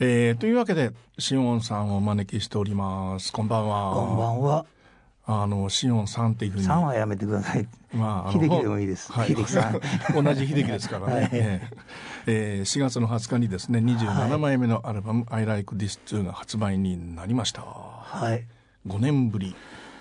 [0.00, 3.32] えー、というわけでシオンさんをお招きしております。
[3.32, 3.94] こんばんは。
[3.94, 4.66] こんばんは。
[5.26, 6.64] あのシオンさんっていうふうに。
[6.64, 9.80] さんはやめてくださいまあ秀樹でもいいです、はい、秀樹さん。
[10.24, 11.06] 同じ秀樹ですから。
[11.06, 11.28] ね、はい。
[11.32, 11.76] えー
[12.26, 17.62] えー、4月の20日にですね27枚目のアルバム「I Like This Too」が発売になりました。
[17.62, 18.44] はい。
[18.88, 19.54] 5年ぶり。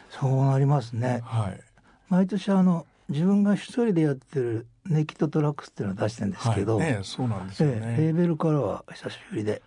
[0.09, 1.21] そうなりますね。
[1.23, 1.61] はい。
[2.09, 6.91] 毎年あの自分が一人でやってるネキッドトラックスっていうのを出してるんですけど、はい。
[6.93, 9.61] ね、そうなんですよね、えー、レーベルからは久しぶりで。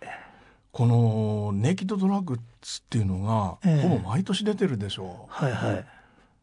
[0.71, 5.31] このネイキッドドラッグスっていうのが、えー、ほぼ毎年出てるでしょう。
[5.31, 5.85] はいはい。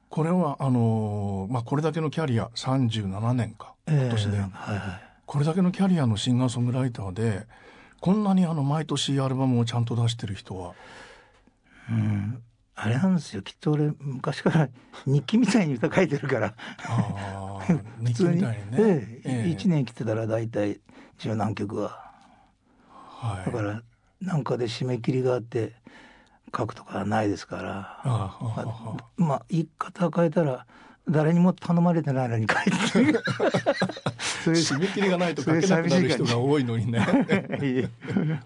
[0.09, 7.47] これはあのまあこれだけのキャリア37年か今年で、えー、はいはい、これだけのキャリアのシンガーソングライターで
[8.01, 10.75] こんなにあの毎年アルバムをちゃんと出してる人は。
[11.91, 12.43] うん
[12.77, 13.43] あれなんですよ。
[13.43, 14.69] きっと俺昔から
[15.07, 16.55] 日記みたいに歌書いてるから。
[18.05, 18.43] 普通に。
[18.43, 20.81] ね、ええ1年来てたら大体
[21.19, 22.13] 十何曲は、
[22.89, 23.83] はい、だから
[24.21, 25.73] なんかで締め切りがあって
[26.57, 28.01] 書くとかはないですから。
[28.03, 30.67] あまあ、まあ、言い方変えたら
[31.09, 33.13] 誰にも頼まれてないのに書いて。
[33.13, 33.23] る
[34.45, 37.07] そういう締め切りがないと書けなくなる人が多いのにね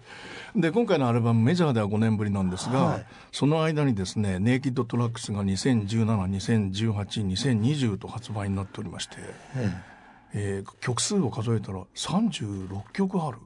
[0.59, 9.17] で今回のアルバムメジャーでは5年ぶりなんですが、はい、その間にですね Naked Tracks が201720182020と発売になっておりまして、
[9.55, 9.69] ええ。
[10.31, 13.39] えー、曲数を数えたら36曲ある。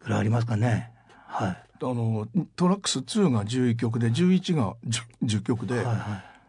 [0.00, 0.90] ぐらいありますかね。
[1.26, 1.50] はい。
[1.50, 5.96] あの Tracks 2が11曲で11が 10, 10曲で、はいはい。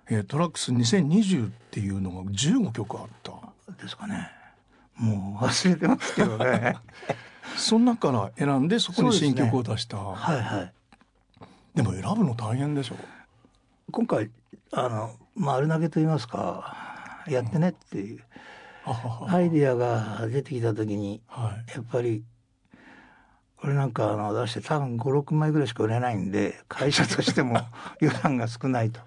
[0.09, 3.31] えー、 Tracks 2020っていうのが15曲あった。
[3.81, 4.29] ですかね。
[4.97, 6.77] もう忘れてますけどね
[7.57, 10.73] その中から選んでそこに新曲を出した、ね、はいはい。
[11.75, 12.95] でも選ぶの大変でしょ？
[13.91, 14.29] 今回
[14.71, 18.19] あの丸投げと言いますかやってねっていう、
[19.23, 22.23] うん、アイディアが出てきた時に、はい、やっぱり
[23.57, 27.59] これなんかあの出して多分56枚ぐらいしか売れないんで会社としても
[28.01, 28.99] 予算が少ないと。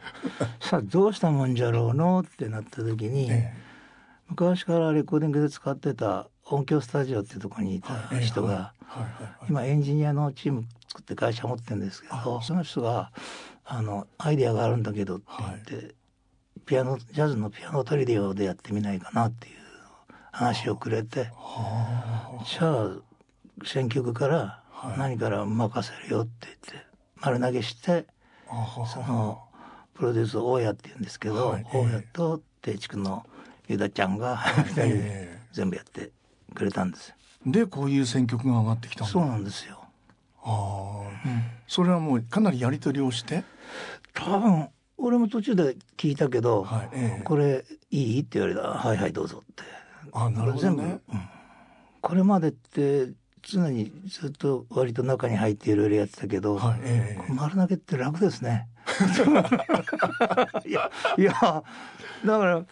[0.60, 3.54] さあどうしたもんじゃろうのってなった時に、ええ、
[4.28, 8.72] 昔からレコーディングで使ってた音響スタジオっていうところにいた人が
[9.48, 13.10] 今エンジニアのチーム作って会社持ってるんですけどその人が
[13.64, 15.94] あのアイデアがあるんだけどって言って、はい、
[16.64, 19.54] ピアノジャズのピアノトリデオでやってみないかなっていう
[20.30, 22.90] 話をくれてじゃあ
[23.64, 24.62] 選曲から
[24.96, 26.86] 何から任せるよって言って
[27.20, 28.06] 丸投げして
[28.92, 29.42] その
[29.94, 33.24] プロデュース大家って言うんですけど、大家と定畜の
[33.66, 36.10] ユダちゃんが2人で全部やって
[36.54, 37.14] くれたんです
[37.44, 39.84] でこういう選曲が上がってきたそうなんですよ。
[40.42, 43.44] ああ、うん、それはもうかなりやり取りをして？
[44.14, 48.20] 多分俺も途中で聞いたけど、はいええ、これいい？
[48.20, 49.62] って言われたら「はいはいどうぞ」って。
[50.12, 51.00] あなるほど、ね、全部、うん、
[52.00, 53.10] これまでって
[53.42, 58.68] 常にずっと割と中に入っていろいろやってたけど、はいええ、丸投げって楽ですね。
[60.66, 62.64] いやいやだから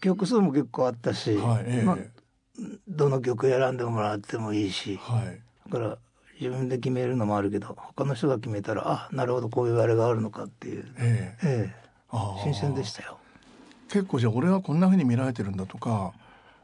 [0.00, 1.82] 曲数も結構あったし、はいえ。
[1.82, 1.98] まあ、
[2.88, 5.98] どの曲選んでもらってもいいし、はい、だから
[6.40, 11.74] 自分で決めるのもあるけど他の人が決めたらあなるほどこういうあれがあるのかっていう、ええ。
[11.74, 11.88] え
[12.42, 13.18] 新鮮でしたよ。
[13.88, 16.12] 結構じゃあ俺はこんなふうに見られてるんだとか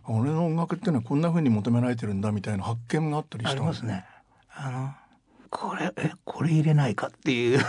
[0.07, 4.05] 俺の音楽っていうのはこんなふうに求められてるんだみたいな発見があったりしたありますね。
[4.55, 4.91] あの
[5.51, 7.61] これえこれ入れないかっていう。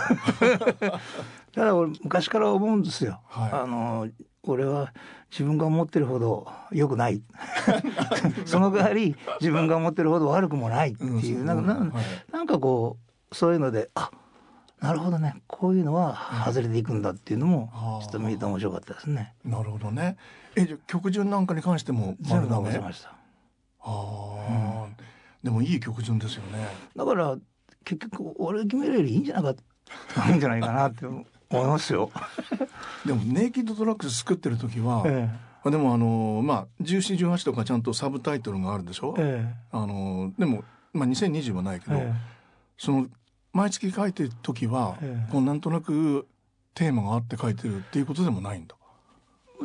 [1.52, 3.20] た だ俺昔から思うんですよ。
[3.28, 4.08] はい、あの
[4.50, 4.92] 俺は
[5.30, 7.22] 自分が思ってるほど良くない。
[8.46, 12.98] その代わり自分が思ってるほど悪くもないっていう、うん、なんか、はい、なんかこ
[13.30, 14.10] うそういうのであ
[14.80, 15.34] なるほどね。
[15.46, 17.70] こういうのは外れていくんだっていうのも
[18.02, 19.34] ちょっと見えて面白かったですね。
[19.44, 20.16] なるほどね。
[20.54, 23.08] えじゃ曲順なんかに関しても全部直せました。
[23.08, 23.14] あ
[23.84, 24.96] あ、うん、
[25.42, 26.68] でもいい曲順ですよね。
[26.94, 27.36] だから
[27.84, 29.56] 結局俺決めるよりいいんじゃなかっ
[30.14, 31.06] たいいんじゃないかなって
[31.50, 32.10] 思いますよ。
[33.04, 35.30] でもネイキッドトラックス作ってる時は、え
[35.64, 39.14] え、でもあのまあ1718とかちゃんとサブタイトルがあるでしょ？
[39.18, 42.00] え、あのでもまあ2020はないけど、
[42.78, 43.06] その
[43.52, 44.96] 毎月書いてる時は、
[45.30, 46.26] こうなんとなく
[46.74, 48.74] テーマがあって書いてるっていうことでもないんだ。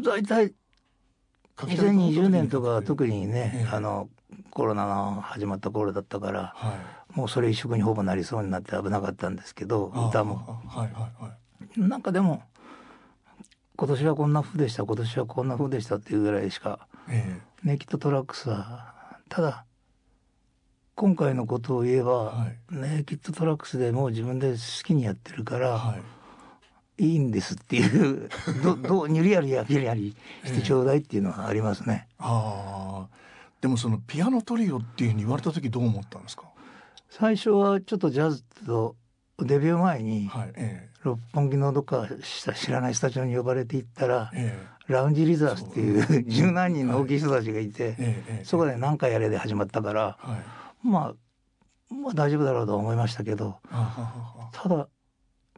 [0.04, 0.54] 大体
[1.58, 4.10] 2020年とか特にね、あの
[4.50, 6.74] コロナが始まった頃だったから、は
[7.14, 11.32] い、もうそれ一色にほぼなりそうになって危なかったんですけど歌も、はいはいはい、
[11.78, 12.44] なんかでも
[13.76, 18.94] 今年はこんな風でした今年はこんな風でしたっていうぐらいしか、ええ、ネキッドトラックスは
[19.30, 19.66] ただ
[20.96, 25.98] 今回のことを言えば、はい、ネキッドトラックスでもう自分で好きにやってるから、は
[27.00, 28.30] い、いいんですっていう
[28.64, 32.08] ど どうにゅりやりやりやりしてちょうだいっていうのはありますね。
[32.12, 33.08] えあ
[33.62, 36.44] でもそのピアノトリオっていうふうに言われた時どう思ったんですか？
[37.10, 38.96] 最初はちょっとジャズと
[39.40, 42.08] デビュー前に、はいええ、六本木のどっか
[42.54, 44.58] 知らないスタジオに呼ばれて行ったら、え
[44.88, 50.38] え、ラウンジリザースっていう 十何人の大きい人たちがいて、はい、そこで何回やれで始まったから、は
[50.84, 53.58] い、まあまあ大丈夫だろうと思いましたけど
[54.54, 54.88] ただ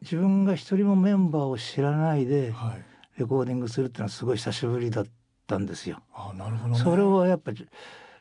[0.02, 2.52] 自分が一人もメンバーを知らないで
[3.16, 5.06] レコーディングするっていうのはすごい久しぶりだっ
[5.46, 6.02] たんですよ。
[6.12, 7.68] あなるほど、ね、それはやっぱり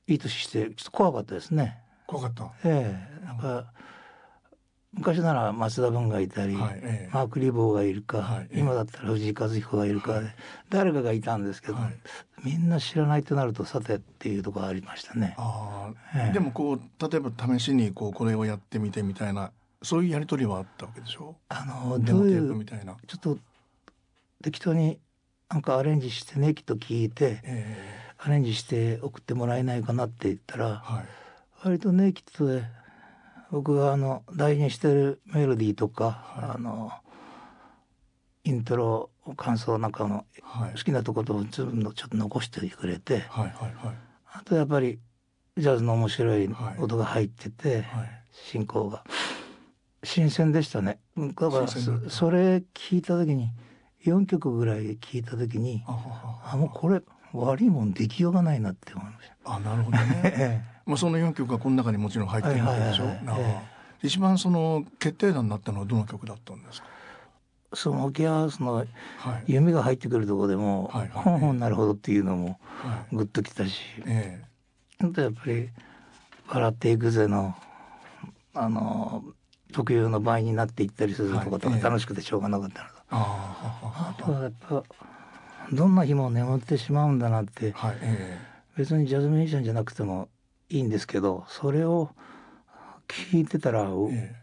[0.08, 1.80] いい年してちょっと怖かったですね。
[2.06, 2.52] 怖かった。
[2.64, 3.25] ええ。
[3.25, 3.74] なんか
[4.95, 10.28] 昔なら松田文がいたり、はいええ、マーク・リボーがいるか、はいえ、今だったら藤井和彦がいるかで、
[10.69, 11.78] 誰かがいたんですけど、
[12.44, 15.36] みんな知らないとなるとさてっていうところありましたね。
[15.38, 15.90] あ
[16.31, 16.80] でもこう
[17.12, 19.51] 例えば試しにこうこれをやってみてみたいな
[19.81, 21.36] そういうやり取りはあったわけでしょ？
[21.50, 22.96] あのどういうみたいな。
[23.07, 23.39] ちょっと
[24.44, 25.00] 適当に
[25.50, 27.42] なんかアレンジしてねきっと聞いて、
[28.19, 31.06] アレンジして送ってもらえないかなって言ったら、はい、
[31.63, 32.63] 割とねきっとで。
[33.54, 36.92] 僕があの大事にしてるメロディーとか、はい、あの
[38.46, 40.26] イントロ感想なんかの
[40.76, 43.96] 好きなところと全部ちょっと残してくれて、はいはいはい、
[44.34, 44.98] あとやっぱり
[45.56, 49.04] ジャズの面白い音が入ってて、はい、進行が。
[50.04, 50.98] 新鮮でしたね。
[51.16, 53.52] だからそれ聞いた時に
[54.04, 57.04] 4曲ぐらい聞いた時にあもうこれ
[57.34, 59.56] 悪いもん出来ようがないなって思いました。
[59.56, 60.66] あなるほどね。
[60.86, 63.06] まあ、その4曲がこの中にもちろん入ってるわけでしょ、
[64.02, 66.88] 一番その決定打になったのはどの曲だったんですか？
[67.74, 68.86] その沖縄その
[69.48, 72.60] 弓が入ってくるところでも、はいほんほんなるほどっていうのも
[73.12, 74.44] グッときたし、え
[75.02, 75.70] え、とやっぱり
[76.48, 77.56] 「笑っていくぜの」
[78.56, 79.24] あの
[79.72, 84.84] 特有の場合になっていったりするとことが楽しくてしょうがなかったのと、あとはやっぱ
[85.71, 87.98] どんな日も眠ってしまうんだなって、はい。
[88.01, 90.30] え別にジャズミュージシャンじゃなくても
[90.69, 92.10] いいんですけどそれを
[93.07, 94.36] 聞いてたら、ええ、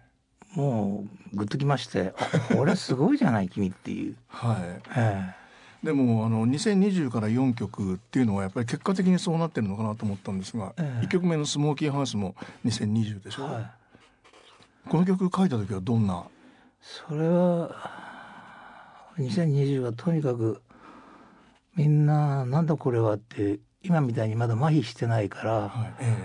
[0.55, 2.15] もうグッときまして
[2.57, 4.17] 「これすごいじゃない君」っていう。
[4.29, 4.57] はい。
[4.97, 5.41] ええ。
[5.83, 12.35] でもあの2020から4曲っていうのはやっぱり結果的にそうなってるのかなと思ったんですが、ええ、1曲目の「スモーキーハウス」も
[12.67, 13.71] 2020でしょ、はい、
[14.91, 16.25] この曲書いた時はどんな
[16.83, 17.91] それは
[19.17, 20.61] 2020はとにかく
[21.77, 26.17] みんな「なんだこれは」って今みたいにまだ麻痺してないから、はいえ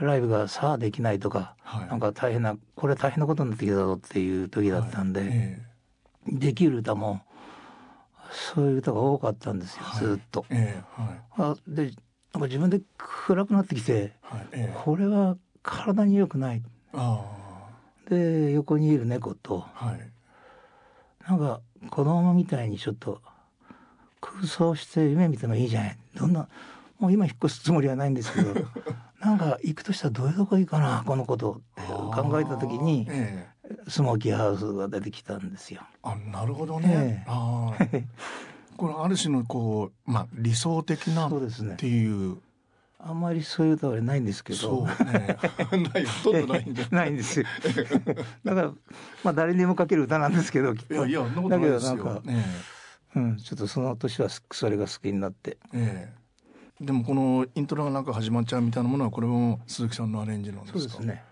[0.00, 5.28] ー、ライブがさあできないとか、はい、なんか大変なこれ大変なことになってきたぞっていう時だったんで、はい。
[5.32, 7.22] えー、できる歌も
[8.30, 10.44] そういう歌が多かったんですよ、ずっと。
[10.50, 11.92] えーはい、あで
[12.32, 14.12] なんか自分で暗くなってきて、
[14.82, 16.62] これは体に良くない。
[18.08, 20.10] で横にいる猫と、はい、
[21.28, 23.22] なんか子供みたいにちょっと
[24.24, 26.48] 空想して夢見てもいいじゃないどんな
[26.98, 28.54] もう今引っ越すつもりはないんですけど
[29.20, 35.80] なんか行くとしたらどういうとこいいかなこのことって考えた時に、ええ、スモーキーハウスが出てきたんですよ。
[36.02, 36.88] あなるほどね。
[36.90, 37.72] ええ、あ
[38.76, 42.38] これある種のこう、まあ、理想的なっていう。
[43.06, 44.58] あんまりそういう歌はないんですけど。
[44.58, 45.36] そうね。
[45.92, 46.86] ない、ほとんどないんで。
[46.90, 47.46] ないんですよ。
[48.44, 48.72] だから、
[49.22, 50.72] まあ、誰にも書ける歌なんですけど。
[50.72, 51.90] いや、いや、そんなことないですよ。
[51.92, 52.44] だけど、なんか、ね、
[53.16, 56.12] うん、ちょっとその年はそれが好きになって、え
[56.80, 60.78] え、でもこのイントロがなんか始まっちゃうみたいなものはこれも鈴木さんのアレンジなんですか？
[60.78, 61.22] そうですね。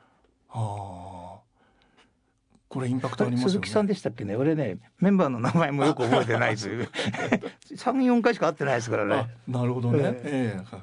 [0.49, 1.43] はあ。
[2.69, 4.34] これインパクトあります、ね、鈴木さんでしたっけね？
[4.34, 6.69] 俺ねメンバーの名前もよく覚えてないです
[7.74, 9.29] 34回しか会ってないですからね。
[9.46, 10.65] なるほどね、ええ。
[10.65, 10.79] え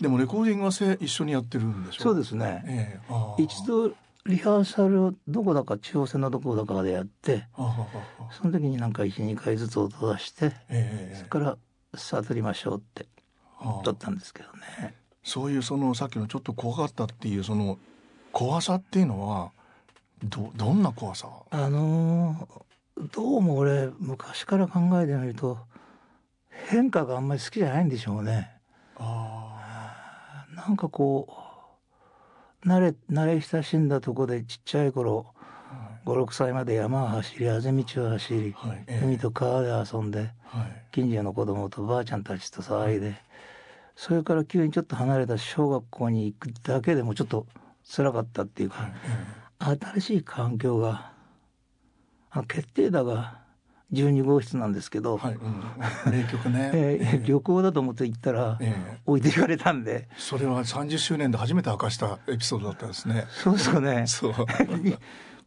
[0.00, 2.02] でもレコーディングはせ一緒にやってるんでしょ？
[2.04, 3.00] そうですね、え
[3.38, 3.92] え、一度
[4.26, 7.46] リハーサルをどこだか中央線のどこだかでやって
[8.30, 11.56] その時になんか12回ずつ音出して、えー、それから
[11.98, 13.06] さあ撮りましょうって
[13.84, 14.94] 撮ったんですけどね。
[15.24, 17.78] そういうそのさっきのちょっと怖かったっていうその
[18.32, 19.50] 怖さっていうのは
[20.22, 21.28] どどんな怖さ？
[21.50, 25.58] あのー、どうも俺昔から考えてみると
[26.48, 28.50] 変化があんまり好きじゃないんでしょうね。
[28.96, 31.47] あなんかこう
[32.64, 38.84] 慣れ慣れ親しんだとこでちっちゃい頃、はい、56歳まで山を走りあぜ道を走り、はい。
[38.86, 43.14] えー、海と川で遊んで、はい、近所の子供とばあちゃんたちと騒いで、
[43.94, 47.46] それから急にちょっと離れた小学校に行くだけでもちょっと
[47.84, 48.90] 辛かったっていうか、
[49.60, 51.12] えー、新しい環境が
[52.30, 53.40] あの決定打が
[53.92, 60.08] 12号室なんですけど、はいうん、名曲ね、 えー、旅行だと思って行ったら、えー、置いていかれたんで。
[60.18, 63.26] それは30周年で初めて明かしたエピソードだったんですね。
[63.30, 64.04] そうですかね。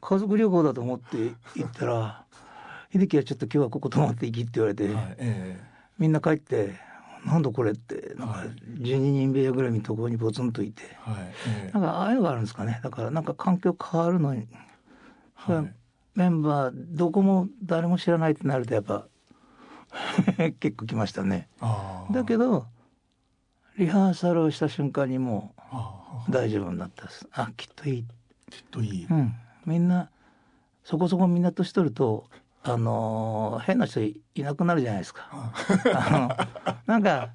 [0.01, 1.17] 家族旅行だと思って
[1.55, 2.25] 行ったら
[2.91, 5.63] 「秀樹はちょっと今日はここ泊まっていき」って言われて、はいえー、
[5.99, 6.73] みんな帰って
[7.23, 8.43] なんだこれってなんか
[8.79, 11.15] 12人部屋ぐらいのところにポツンといて、はい
[11.65, 12.79] えー、なんかああいうのがあるんですかね。
[12.83, 14.47] だからなんか環境変わるのに、
[15.35, 15.73] はい、
[16.15, 19.07] メンバーどこも誰も知らないってなるとやっぱ
[20.59, 21.47] 結構きましたね。
[22.11, 22.67] だけど
[23.77, 25.55] リハーサルをした瞬間にも
[26.27, 27.27] う大丈夫になったです。
[27.31, 28.05] あきっといい。
[28.49, 29.33] きっといい、うん、
[29.65, 30.09] みんな
[30.83, 32.25] そこそこみんな年取ると
[32.63, 35.29] あの変な人いなくなるじゃないですか。
[35.95, 37.29] あのなんか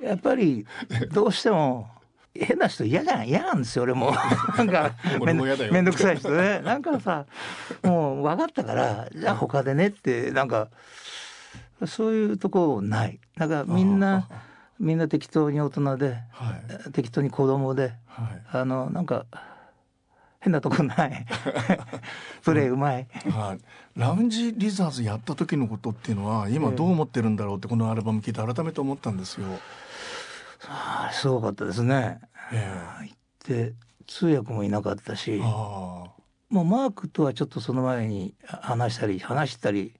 [0.00, 0.66] やっぱり
[1.12, 1.90] どうしても
[2.36, 4.12] 変な人嫌じゃん嫌なんですよ俺も。
[4.58, 4.92] なんか
[5.24, 6.60] めんどくさい人ね。
[6.60, 7.26] なんかさ
[7.82, 10.68] もう分かったからじゃあ他でねってなんか
[11.86, 13.20] そういうとこない。
[13.36, 14.28] だからみんな
[14.80, 16.54] みんな適当に大人で、は
[16.88, 19.26] い、適当に子供で、はい、あのなんか
[20.40, 21.26] 変なとこない。
[22.42, 23.60] プレーうまい、はい、
[23.98, 29.46] ラウンジリザーズやった時のことっていうのは今どう思ってるんだろうってこのアルバム聞いて改めて思ったんですよ。
[30.68, 32.20] あすごかったですね。
[32.52, 33.74] えー、行って
[34.06, 36.14] 通訳もいなかったしも
[36.50, 39.94] うマークとはちょっとその前に話したり話したり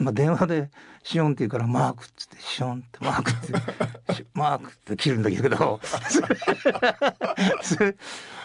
[0.00, 0.70] まあ、電話で
[1.04, 3.34] 「シオン」って言うから「マーク」っつって「シオン」って「マーク」っ
[4.16, 5.80] て 「マーク」って切るんだけど。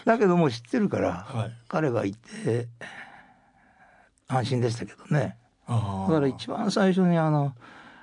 [0.04, 2.68] だけどもう知ってるから、はい、彼がいて
[4.28, 5.38] 安心でしたけどね。
[5.66, 7.56] だから一番最初にあの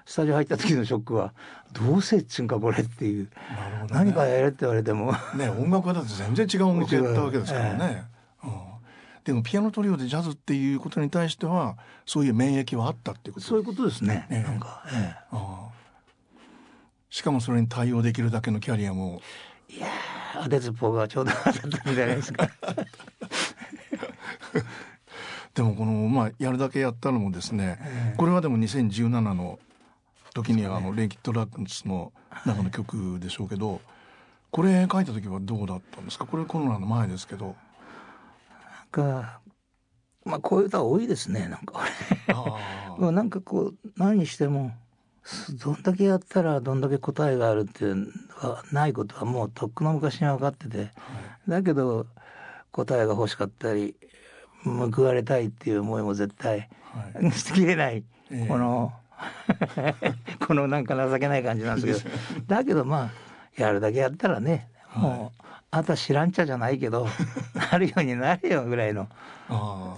[0.06, 1.34] スタジオ入った時のショックは
[1.72, 3.30] どうせっちゅんかこれっていう、ね、
[3.90, 5.14] 何かやれって言われても。
[5.36, 8.06] ね音楽家だと全然違う音楽やったわけですからね。
[8.44, 8.46] え。
[8.46, 8.74] ーうん。
[9.24, 15.70] でもピアノトリオでジャズっていうことに対してはそういう免疫はあったっていうことそういうことですね、えなんか、ええ、あ
[17.10, 19.22] しかもそれに対応できるだけのキャリアも。
[19.70, 19.88] いや
[20.44, 22.50] 当てずっぽがちょうど当たったんじゃないですか。
[25.54, 29.60] でもこのまあやるだけやったのもですね、えー、これはでも2017の
[30.34, 32.12] 時にあの、レイキッドラックスの
[32.46, 33.82] 中の曲でしょうけど、
[34.52, 36.26] これ書いた時はどうだったんですか？
[36.26, 37.56] これコロナの前ですけど。
[38.92, 39.40] か
[40.26, 41.82] まあこういう歌多いですねなんか。
[42.98, 44.72] もうなんかこう何しても
[45.64, 48.06] どんだけやったらどんだけ答えがあるっていうの
[48.50, 50.92] はないことはもうとっくの昔に分かってて、はい、
[51.48, 52.06] だけど
[52.72, 53.96] 答えが欲しかったり
[54.64, 56.70] 報われたいっていう思いも絶対、
[57.14, 58.94] はい、 捨てきれない、えー、この
[60.46, 62.16] このなんか情けない感じなんですけど。
[62.48, 63.12] だけどま
[63.58, 67.08] あやるだけやったらねもうあんた知らんちゃじゃないけど
[67.72, 69.08] なるようになれよぐらいの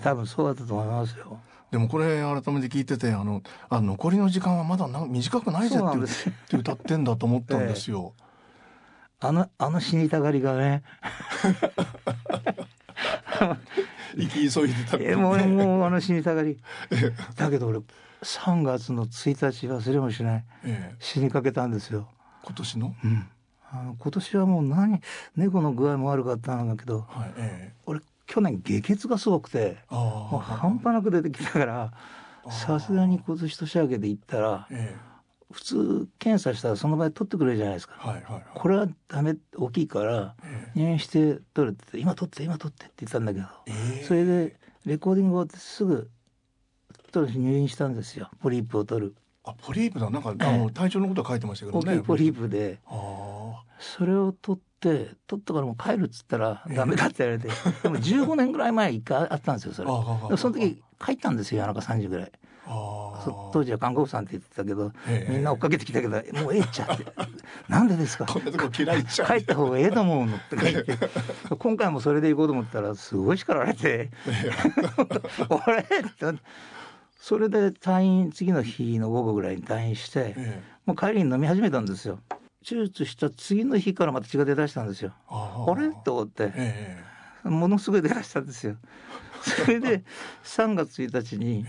[0.02, 1.40] 多分そうだったと思いますよ。
[1.72, 5.98] でもこれ改めて聞いててあのあ残りの時間はまだな短くないぜって
[6.30, 8.14] って歌ってんだと思ったんですよ。
[9.22, 10.84] えー、あのあの死にたがりがね。
[14.18, 16.58] 生き急いでた、ね、もうもうあの死にたがり。
[17.36, 17.82] だけど俺
[18.26, 22.10] 3月の1日忘れもしない、えー、死にかけたんですよ。
[22.44, 23.28] 今年の、うん。
[23.72, 25.02] あの今年はもう何
[25.36, 31.94] 猫の具合も悪かったんだけど、はいええ、俺去年下血がすごくてもう半端なく出てきたから
[32.50, 34.96] さすがに今年年明けで行ったら、え、
[35.52, 40.36] 普通検査したらその場で取ってくれるじゃないですか、はいはいはい、これはダメ大きいから
[40.76, 43.48] 入院して取るって今取って今取ってって言ったんだけど、
[44.08, 44.56] それで
[44.86, 46.10] レコーディングをすぐ
[47.16, 49.16] 取るし入院したんですよポリープを取る。
[49.46, 52.00] あポリープだなんか、あの体調のことは書いてましたけどね。
[52.00, 52.80] ポリープで。
[53.80, 57.48] それを取って取ったからもう帰るっつったらダメだって言われて、
[57.84, 60.38] でも15年ぐらい前一回あったんですよそれ。
[60.38, 62.32] その時帰ったんですよ夜中3時ぐらい。
[63.54, 64.92] 当時は看護婦さんって言ってたけど、
[65.30, 67.06] みんな追っかけてきたけど「もうええっちゃ」って
[67.70, 70.98] 「なんでですか?」帰った方がええと思うの」って言って
[71.58, 74.10] 今回もそれで行こうと思ったらすごい叱られて
[75.68, 75.80] 「俺!
[75.86, 76.40] 」って
[77.16, 80.36] それで退院次の日の午後ぐらいに退院して、
[80.86, 82.20] もう帰りに飲み始めたんですよ。
[82.68, 85.14] 手術した次の日からまた血が出だしたんですよ。
[85.28, 85.92] あれ？
[86.04, 87.04] と思って、え
[87.46, 88.78] え、ものすごい出だしたんですよ。
[89.42, 90.04] それで
[90.44, 91.64] 3月1日に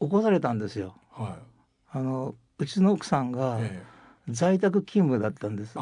[0.00, 0.96] 起こされたんですよ。
[1.10, 1.32] はい、
[1.90, 3.58] あのうちの奥さんが
[4.28, 5.74] 在宅勤務だったんです。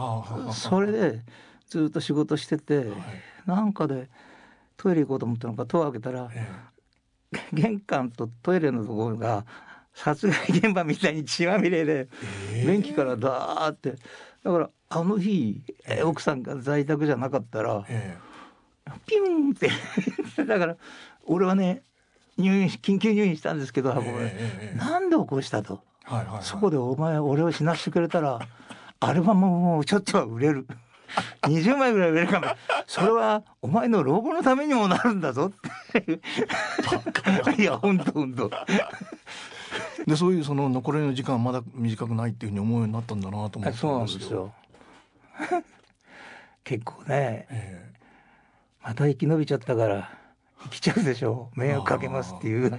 [0.53, 1.21] それで
[1.67, 2.89] ずっと仕事してて、はい、
[3.47, 4.09] なんかで
[4.79, 6.31] トイレ行こうと思ったのか戸を開けたら、
[7.53, 9.45] 玄関とトイレのところが
[9.95, 12.09] 殺害現場みたいに血まみれで、
[12.67, 13.97] 便器からダーって。
[14.43, 19.71] だからあの日、えー、奥さんが在宅じゃなかったら、えー、ピュンって。
[20.45, 20.77] だから
[21.25, 21.83] 俺はね
[22.37, 28.41] 入院緊急入院したんですけど、えー、なんで起こしたと、はいはいはい、そこでお前俺を死なしてくれたら
[29.01, 30.67] アルバムもちょっとは売れる。
[31.43, 32.47] 20枚ぐらい売れるかも。
[32.87, 35.69] それはお前の老後のためにもなるんだぞって
[37.59, 38.51] いや本当本当。
[40.07, 44.53] でそういうその残りの時間まだ短くないっていうふうに思うようになったんだなと思ってそうなんですよ。
[46.65, 47.93] 結構ね、え
[48.83, 50.11] また生き延びちゃったから
[50.65, 51.61] 生きちゃうでしょう。
[51.61, 52.71] 迷惑かけますっていう。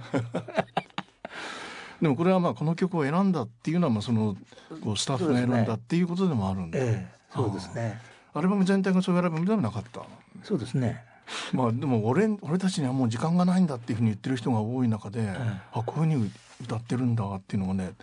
[2.02, 4.36] でもこれはまあこの曲を選んだっていうのはまあその
[4.84, 8.00] こうスタッフが選んだっていうことでもあるんで、ええそうですね。
[8.34, 10.02] アルバム全体がそういうアルバムではなかった。
[10.44, 11.04] そうですね
[11.54, 15.30] まあでも俺俺たちにはもう時間がないんだっていうふうに言ってる人が多い中で、
[15.72, 17.94] あこういうふうに歌ってるんだっていうのがね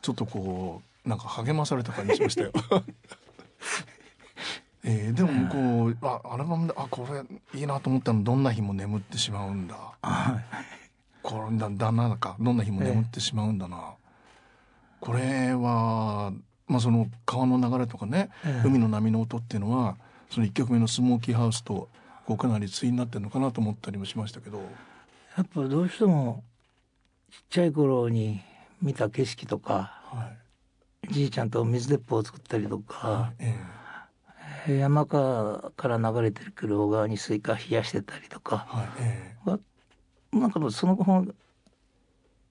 [0.00, 2.52] ちょっとこうなんか励まされた感じしましたよ。
[4.84, 7.22] えー、でもこうあアルバムであこれ
[7.58, 9.76] いいなと思ったのどんな日も眠ってしまうんだ。
[11.22, 13.94] これだ旦那かどんな日も眠ってしまうんだな。
[15.00, 16.32] これは
[16.66, 18.30] まあその川の流れとかね、
[18.64, 19.96] 海の波の音っていうのは
[20.30, 21.88] その1曲目の「Smoky House」と
[22.26, 24.58] こうかなり対になってるのかなと思ったりもしましたけど。
[25.36, 26.44] やっぱどうしても
[27.30, 28.40] ちっちゃい頃に
[28.80, 30.30] 見た景色とか、は
[31.08, 31.12] い。
[31.12, 39.32] じいちゃんと水鉄砲を作ったりとか、え山川から流れてくる小川にスイカ冷やしてたりとか、はいえ
[40.32, 41.26] なんかその後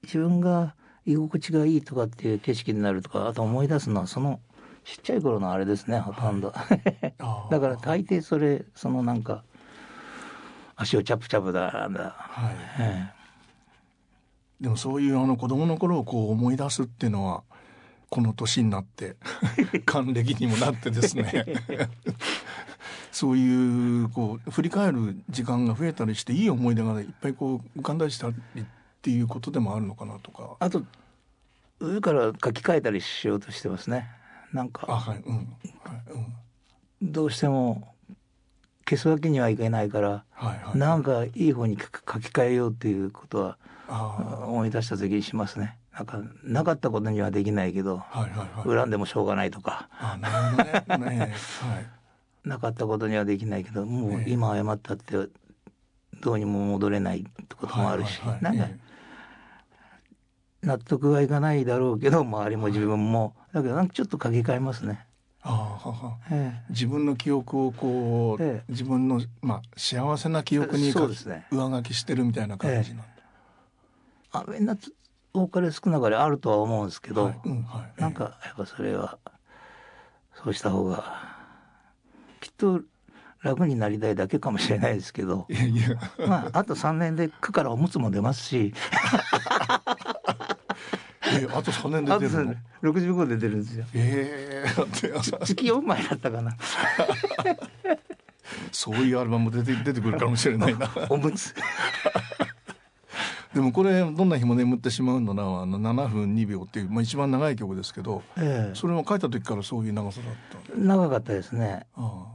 [0.04, 0.76] 自分が
[1.06, 4.40] 居心地がいいとかっていう景色になるとかあと思い出すのはその
[4.84, 6.54] ちっちゃい頃のあれですねほとんど、
[7.02, 7.50] えあー。
[7.52, 9.44] だから大抵それそのなんか
[10.82, 12.56] 足をチャプチャプだだ、はい。
[12.80, 13.10] え
[14.60, 17.44] でもそういうあの子供の頃をこう思い出すっていうのは
[18.10, 19.16] この年になって
[19.86, 21.46] 還暦にもなってですね。
[23.12, 28.66] そういうこう振り返る時間が増えたりしていい思い出がいっぱいこう浮かんだりしたりっ
[29.02, 30.56] ていうことでもあるのかなとか。
[30.60, 30.84] あと
[31.80, 34.10] 上から書き換えたりしようとしてますね。
[34.54, 35.18] なんあかはい。
[35.18, 35.36] うん。
[35.36, 35.48] はい。
[37.02, 37.12] うん。
[37.12, 37.91] どうしても
[38.92, 40.78] 消すわけにはいけないからはいはい。
[40.78, 41.92] なんかいい方に書き
[42.28, 43.58] 換えようっていうことは
[43.88, 45.78] あ思い出した時にしますね。
[45.94, 48.78] なんかなかったことにはできないけどあはいはいはい。
[48.78, 49.88] 恨んでもしょうがないとか。
[49.98, 50.18] あ
[52.44, 54.30] なかったことにはできないけどもうええ。
[54.30, 55.16] 今謝ったって
[56.22, 58.58] どうにも戻れないってこともあるし、はいはいはい。
[58.58, 58.92] なんかえ。
[60.64, 65.06] 納得はいかないだろうけど周りも自分も、だけどなんかちょっと書き換えますね。
[65.44, 68.72] ああははえ自分の記憶をこう、ええ。
[68.72, 70.94] 自分のまあ幸せな記憶に
[71.26, 71.48] ね。
[71.52, 73.22] 上書きしてるみたいな感じなんだ、え
[74.32, 74.94] あみんなつ
[75.34, 77.40] 多かれ少なかれあるとは思うんですけど、はい。
[77.46, 78.02] うんはい。
[78.02, 79.18] なんかやっぱそれは
[80.44, 81.04] そうした方が
[82.40, 82.82] きっと
[83.42, 85.90] 楽になりたいだけかもしれないですけどいやいや。
[86.28, 88.74] まああと3年で区からおむつも出ますし
[91.32, 92.56] えあと3年で出るの
[92.94, 93.86] ？65で出るんですよ。
[93.94, 95.46] ええだって。
[95.46, 96.56] 月4枚だったかな。
[98.72, 100.90] そういうアルバム出て出てくるかもしれないな。
[101.10, 101.54] おむつ。
[103.54, 111.86] でもこれ「どんな日も眠ってしまうのな」はあの7分2秒っていう、まあ、一番長い曲ですけどえそれも書いた時からそういう長さだったえ長かったですね。
[111.96, 112.28] あ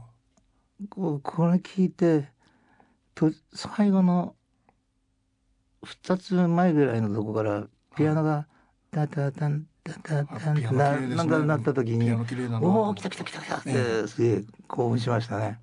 [0.89, 2.29] こうこれ聞いて
[3.15, 4.35] と最後の
[5.83, 8.47] 2つ前ぐらいのとこからピアノが
[8.91, 12.61] 「タタタンタタタン」ななんかなった時にピアノ綺麗だ「な。
[12.61, 15.59] おお来た来た来た来た」ってすげえ興奮しましたね。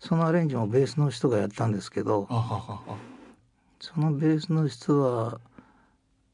[0.00, 2.28] そのアレンジもベースの人がやったんですけど
[3.80, 5.40] そのベースの人は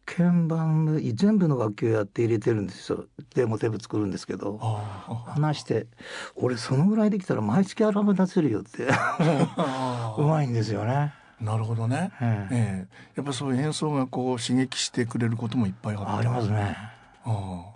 [0.05, 3.07] 鍵盤で全部の楽器をやって入れてるんですよ。
[3.35, 4.59] でも全部作るんですけど。
[5.27, 5.87] 話して
[6.37, 8.87] 「俺そのぐらいできたら毎月アルバム出せるよ」って。
[8.93, 11.15] あ うまいんですよね。
[11.45, 12.55] なるほどね、ええ。
[12.55, 12.97] ええ。
[13.17, 16.77] やっぱそういう演奏がこう刺激してくれることもいっぱいありますね。
[17.25, 17.75] ああ。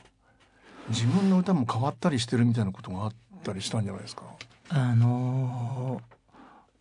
[0.89, 3.13] 自分の歌も変わったりしてるみたいなことがあっ
[3.45, 4.25] たりしたんじゃないですか？
[4.71, 6.01] あの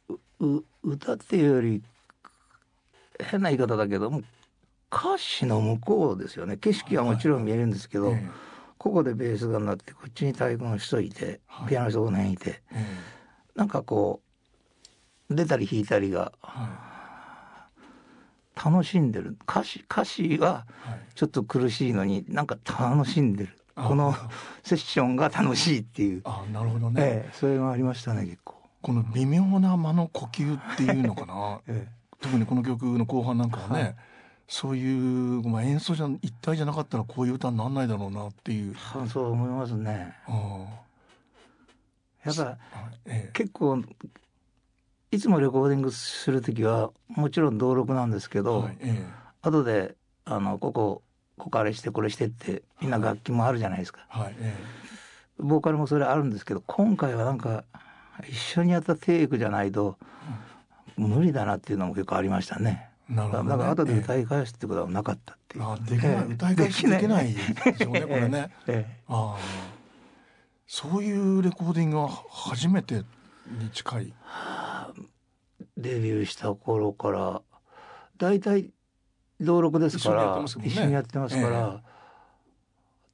[0.09, 1.81] ーうう歌っていうより
[3.19, 4.21] 変な言い方だけども
[4.91, 6.57] 歌詞の向こうですよね。
[6.57, 8.27] 景色はもちろん見えるんですけど、え
[8.77, 11.69] ここでベースが鳴ってこっちに太鼓の人いてはい。
[11.69, 12.85] ピアノの人この辺いてええ。
[13.55, 14.26] なんかこう
[15.29, 16.31] 出たり弾いたりが
[18.55, 19.37] 楽しんでる。
[19.47, 20.63] 歌詞歌詞はいは
[20.95, 21.13] い。
[21.15, 23.57] ちょっと苦しいのになんか楽しんでる。
[23.75, 23.87] あ。
[23.87, 24.15] この
[24.63, 28.55] セッションが楽しいっていう、あなるほどね、ええ、それがありましたね結構。
[28.81, 31.61] この微妙な間の呼吸っていうのかな。
[31.67, 31.87] え
[32.19, 33.95] 特にこの曲の後半なんかはね、はい。
[34.47, 40.15] そういう、まあ、演奏じゃ一体じゃなかったらこういう歌にならないだろうなっていう、え、そう思いますね。
[40.25, 40.87] あ
[42.25, 42.57] やっぱ
[43.05, 43.31] ええ。
[43.33, 43.83] 結構
[45.11, 49.05] いつもレコーディングする時はもちろん登録なんですけど、はいえ
[49.41, 51.03] 後であのここ
[51.37, 54.53] ここあれしてこれしてってみんな楽器もあるじゃないですか、えはいえ
[55.39, 57.63] ボーカルもそれあるんですけど今回はなんか
[58.27, 59.97] 一緒にやったテイクじゃないと
[60.97, 62.89] 無理だなっていうのも結構ありましたね。
[63.09, 69.77] えなるほど、ね、だから後で歌い返すってことはなかったっていう、あできない、歌い返しできないでしょうね これね、ええああ
[70.67, 73.03] そういうレコーディングは初めて
[73.49, 74.13] に近い。
[75.75, 77.41] デビューした頃から
[78.17, 78.71] 大体
[79.39, 80.71] 登録ですから一緒にやってますもんね。
[80.71, 81.81] 一緒にやってますから、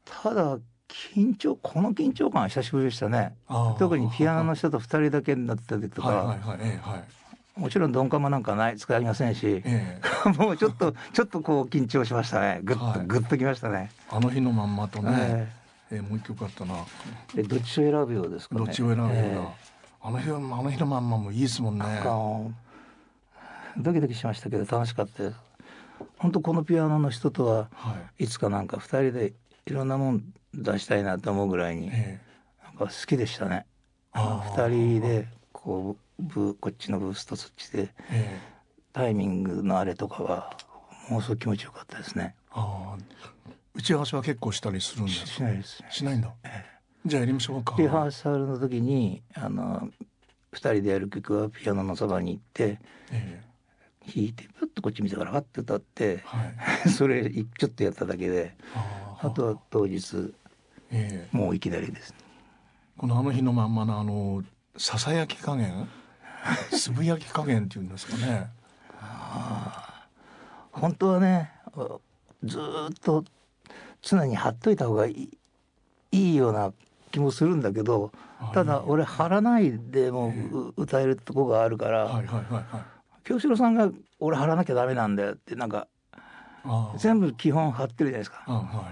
[0.05, 3.35] ただ緊張この緊張感は久しぶりでしたね。
[3.77, 6.37] 特にピアノの人と二人だけになった時とか、
[7.55, 10.29] もちろん鈍感もなんかない使いませんし、ええ。
[10.37, 12.61] もうちょっとちょっとこう緊張しましたね。
[12.63, 13.05] ぐっと、はい。
[13.05, 15.53] ぐっときましたね、あの日のまんまとね、え
[15.91, 15.97] え。
[15.97, 16.75] えもう一曲あったな。
[17.35, 18.65] えでどっちを選ぶようですかね。
[18.65, 19.55] どっちを選ぶような、え
[20.05, 21.85] あの日はあの日のまんまもいいですもんね。
[23.77, 25.35] ドキドキしましたけど楽しかったです。
[26.17, 28.25] 本当このピアノの人とははい。
[28.25, 29.33] いつかなんか二人で
[29.65, 32.19] いろんなもん出したいなと思うぐらいにえ
[32.65, 33.65] なんか好きでしたね。
[34.11, 34.67] あー。
[34.69, 37.91] 二人でこうブこっちのブースとそっちでええ。
[38.11, 38.41] え
[38.91, 40.57] タイミングのあれとかは
[41.09, 42.35] もうすごく気持ちよかったですね。
[43.73, 45.87] 打ち合わせは結構したりするんですしかないですね。
[45.89, 46.31] しないんだ、
[47.05, 47.75] じゃあやりましょうか。
[47.77, 49.89] リハーサルの時にあの
[50.51, 52.79] 二人でやる曲はピアノのそばに行って
[53.11, 53.43] ええ。
[54.05, 56.43] 弾いてプッとこっち見てからパッて歌っては
[56.85, 56.89] い。
[56.89, 59.19] それちょっとやっただけであ。
[59.21, 60.33] あとは当日
[60.91, 61.35] ええ。
[61.35, 62.13] もういきなりです。
[62.97, 64.43] このあの日のまんまのあの
[64.77, 65.89] ささやき加減
[66.71, 68.49] つぶやき加減っていうんですかね。
[70.71, 71.51] 本当はね
[72.43, 73.23] ずーっと
[74.01, 75.37] 常に貼っといた方がいい
[76.11, 76.73] いいような
[77.13, 78.12] 気もするんだけど
[78.54, 82.84] ただ俺貼らないでもう歌えるとこがあるから、はいはいはいはい。
[83.23, 85.88] 京志郎さんが「俺貼らなきゃダメなんだよ」ってなんか
[86.97, 88.43] 全部基本貼ってるじゃないですか。
[88.47, 88.89] あは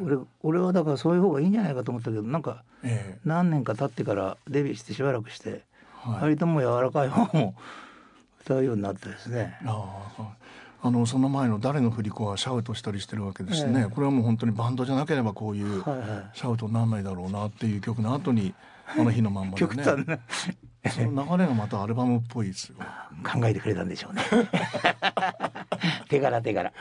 [0.00, 6.22] い、俺俺はだからそういう方がいいんじゃないかと思ったけどなんかえ何年か経ってからデビューしてしばらくしてえはい。
[6.22, 7.56] 割ともう柔らかい方も
[8.42, 9.58] 歌うようになってですね。
[9.64, 10.34] あ
[10.86, 13.90] ああのその前の「誰の振り子」はシャウトしたりしてるわけですね、ええ。
[13.90, 15.82] これはもう本当にバンドじゃなければこういう
[16.34, 18.54] シャウトになんないだろうなっていう曲の後に
[18.98, 20.20] 「あの日のまんま」でね。
[20.88, 22.76] その流れがまたアルバムっぽいですよ。
[23.24, 24.22] 考えてくれたんでしょうね。
[26.08, 26.72] 手柄手柄。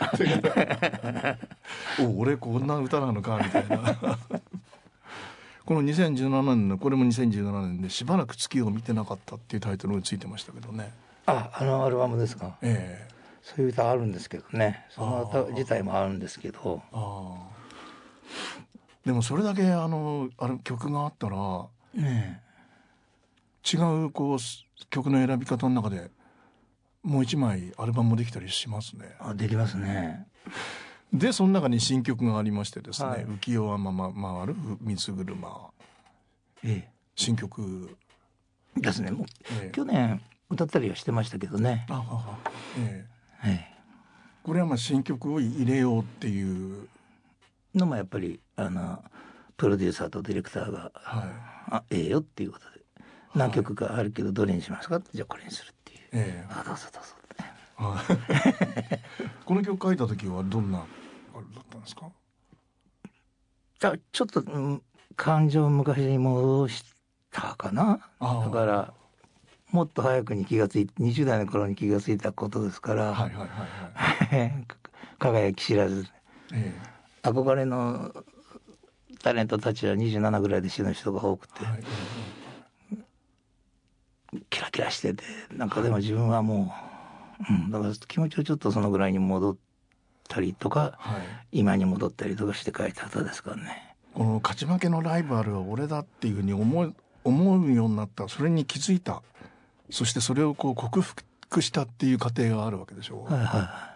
[2.00, 3.96] お俺こんな歌なのかみたいな。
[5.66, 10.94] この2017年のこれも2017年で「しばらく月を見てなかった」っていうタイトルがついてましたけどね。
[11.26, 12.56] ああのアルバムですか？
[12.62, 13.15] ええ
[13.46, 14.88] そういう歌あるんですけどね。
[14.90, 16.82] その歌自体もあるんですけど。
[19.06, 22.42] でもそれだけあのあれ曲があったらね
[23.72, 26.10] 違うこうす曲の選び方の中で
[27.04, 29.06] もう一枚アルバムもできたりしますね。
[29.12, 30.26] えあできますね。
[31.14, 33.26] でその中に新曲がありましてですね「はい。
[33.28, 35.72] 浮世はまま回る水車。
[36.64, 37.96] え」新曲、
[38.76, 39.12] えですね。
[39.12, 39.28] もう
[39.62, 39.72] ええ。
[39.72, 41.86] 去年歌ったりはしてましたけどね。
[41.92, 43.15] あああえええ
[44.44, 46.88] これはまあ新曲を入れようっていう、
[47.76, 49.04] えのもやっぱりあの
[49.58, 51.30] プロデューサーとディレクターがはい。
[51.68, 52.76] あええよっていうことで。
[53.34, 55.02] 何曲かあるけどどれにしますか？
[55.14, 56.00] じゃあこれにするっていう。
[56.14, 56.52] ええ。
[56.52, 57.16] あどうぞどうぞ。
[59.46, 60.84] この曲書いた時はどんなあ
[61.40, 62.10] れだったんですか？
[63.84, 64.82] あちょっと、うん、
[65.18, 66.86] 感情を昔に戻し
[67.32, 68.00] たかな。
[68.22, 68.94] だから
[69.76, 74.66] もっと早くに気がついて20代の頃に気がついたことですから、はいはいはいはい。
[75.20, 76.08] 輝き知らず。
[76.54, 76.74] え
[77.24, 78.14] 憧れの
[79.22, 81.84] タレントたちは27ぐらいで死ぬ人が多くて、えはい
[84.50, 86.74] キラキラしててなんかでも自分はも
[87.50, 89.58] う、うん、だから気持ちをちょっとそのぐらいに戻っ
[90.28, 91.22] たりとかはい。
[91.60, 93.96] 今に戻ったりとかして書いた歌ですからね。
[94.14, 98.28] この勝ち負けのライバルは俺だっていうふうに思う思うようになった。
[98.28, 99.24] それに気づいた
[99.90, 103.92] そしてそれをこう克服したっていう過程があるわけでしょう、はいは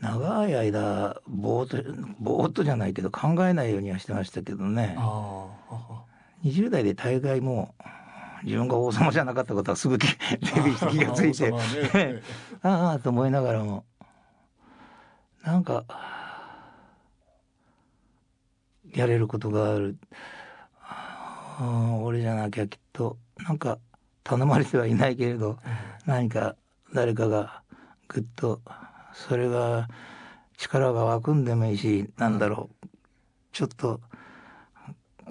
[0.00, 0.02] い。
[0.04, 4.94] 長い間ぼーっとぼーっとじゃないけど考えないようにはしてましたけどね。
[4.98, 6.04] ああ
[6.44, 7.84] 20代で大概もう
[8.44, 11.50] 自分が王様じゃなかったことはすぐきデビューして気がついて。
[11.50, 12.22] ね。
[12.62, 13.84] ああと思いながらも。
[15.42, 15.84] なんか
[18.94, 19.96] やれることがある。
[20.80, 23.16] ああ俺じゃなきゃきっと。
[23.38, 23.78] なんか
[24.24, 25.58] 頼まれてはいないけれど
[26.06, 26.56] 何か
[26.92, 27.62] 誰かが
[28.08, 28.60] ぐっと
[29.12, 29.88] それが
[30.56, 32.86] 力が湧くんでもいいしなんだろう。
[33.52, 34.00] ちょっと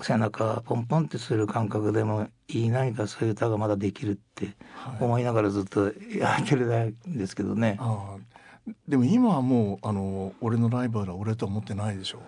[0.02, 2.70] 背中ポンポンってする感覚でもいい。
[2.70, 5.04] 何かそういう歌がまだできるってはい。
[5.04, 7.78] 思いながらずっとやってるんですけどね。
[7.80, 8.20] ああ。
[8.88, 12.20] でも今はもうあの俺のライバルは俺とは思ってないでしょ？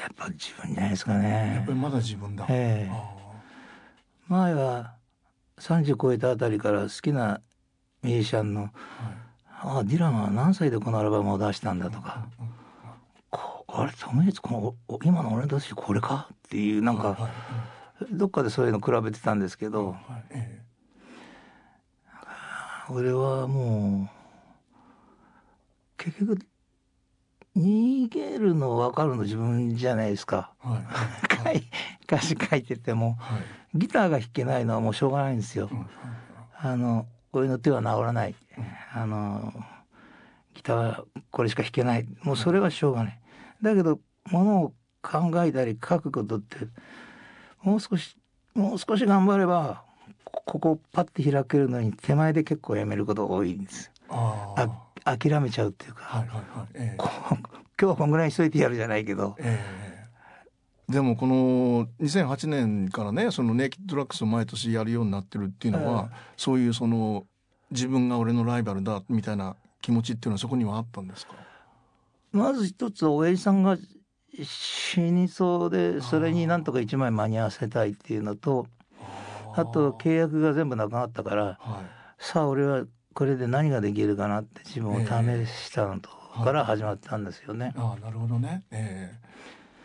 [0.00, 1.72] やっぱ自分じゃないですかやっねぱ。
[1.72, 2.92] りまだ自分だ、ええ。
[2.92, 3.13] あ
[4.28, 4.94] 前は
[5.58, 7.40] 30超えたあたりから好きな
[8.02, 8.70] ミュージシャンの、はい、
[9.48, 12.26] ああディランは何歳でこのアルバムを出したんだとか、
[13.30, 17.32] こあれトム・ヘイツこの今の俺たちこれかっていうなんか、はいはい、
[18.12, 19.96] どっかでそういうの比べてたんですけど、はい
[20.30, 20.62] ええ、
[22.90, 24.14] 俺はもう
[25.96, 26.38] 結局
[27.56, 30.82] 逃げるの分かるの自分じゃないですか、は
[31.54, 31.62] い、
[32.04, 35.70] 歌詞書いてても、はい、ギターが弾けないのはもうしょうがないんですよ。
[36.58, 38.34] あの俺の手は治らない、
[38.92, 39.52] あの
[40.54, 42.06] ギターはこれしか弾けない。
[42.22, 43.20] もうそれはしょうがない。
[43.62, 46.56] だけどものを考えたり書くことって
[47.62, 48.16] もう少し
[48.54, 49.84] もう少し頑張れば
[50.24, 53.92] ここをパッて開けるのに手前で結構やめることが多いんです。
[54.08, 54.54] あ
[55.04, 56.68] 諦めちゃうっていうか、はいはいはい。
[56.74, 57.38] えー、今
[57.76, 59.36] 日はこんぐらいにしといてやるじゃないけど。
[59.38, 67.26] えー、でもこの2008年からねそのネイキッドラックスを毎年やるようになってるっていうのは、えー、そういうその
[67.70, 71.34] 自分が俺のライバルだみたいな気持ちっていうのはそこにはあったんですか？
[72.32, 73.76] まず一つ親父さんが
[74.42, 78.66] 死にそうでそれになんとか一枚間に合わせたいっていうのと
[79.54, 81.86] あと契約が全部なくなったから、はい、
[82.18, 82.84] さあ俺は
[83.14, 86.10] これで何ができるかなって自分を試したのと、
[86.42, 87.72] から始まったんですよね。
[87.76, 89.14] ああなるほどね、え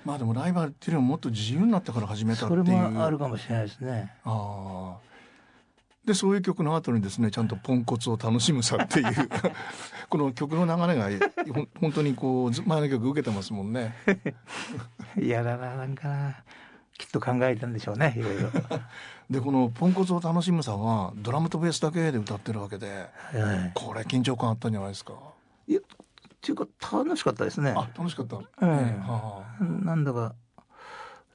[0.05, 2.65] ー、まあでもライバルっていうのはもっと自由になってから始めたっていう。
[2.65, 4.13] それもあるかもしれないですね。
[4.23, 5.09] ああ。
[6.05, 9.05] でそういう曲の後にですねちゃんと「ポンコツを楽しむさ」っていう。
[10.09, 13.93] この曲の流れがほ本当にこう前の曲受けてますもんね。
[15.21, 16.43] い やだななんかな
[16.99, 18.49] きっと考えたんでしょうねいろいろ。
[19.31, 22.87] でこの「ポンコツを楽しむさ」はドラムとベースだけで歌ってるわけで、
[23.31, 25.13] はい、これ緊張感あったんじゃないですか？
[25.67, 25.83] いやっ
[26.41, 27.73] ていうか楽しかったですね。
[27.75, 30.35] あ楽しかった、ええー、はあ、なんだか